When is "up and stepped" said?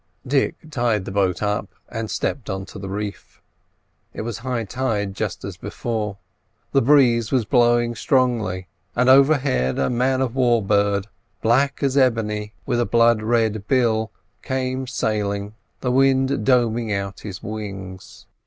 1.43-2.49